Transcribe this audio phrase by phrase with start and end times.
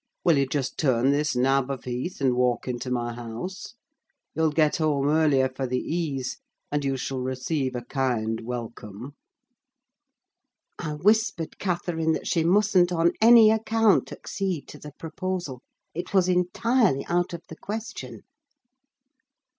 [0.23, 3.75] Will you just turn this nab of heath, and walk into my house?
[4.33, 6.39] You'll get home earlier for the ease;
[6.71, 9.11] and you shall receive a kind welcome."
[10.79, 15.61] I whispered Catherine that she mustn't, on any account, accede to the proposal:
[15.93, 18.21] it was entirely out of the question.